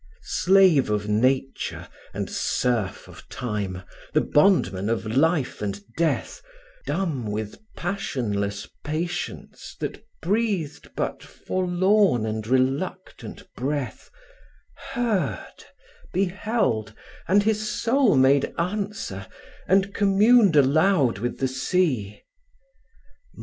[0.23, 6.41] Slave of nature and serf of time, the bondman of life and death,
[6.87, 14.09] Dumb with passionless patience that breathed but forlorn and reluctant breath,
[14.93, 15.65] Heard,
[16.11, 16.95] beheld,
[17.27, 19.27] and his soul made answer,
[19.67, 22.23] and communed aloud with the sea.